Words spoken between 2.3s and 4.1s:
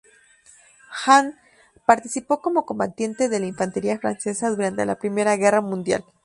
como combatiente de la infantería